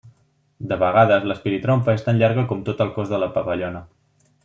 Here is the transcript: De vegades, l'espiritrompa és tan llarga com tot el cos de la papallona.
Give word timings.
De 0.71 0.77
vegades, 0.83 1.27
l'espiritrompa 1.33 1.97
és 1.99 2.03
tan 2.07 2.19
llarga 2.25 2.49
com 2.53 2.67
tot 2.71 2.85
el 2.87 2.93
cos 2.99 3.13
de 3.15 3.21
la 3.25 3.33
papallona. 3.39 3.89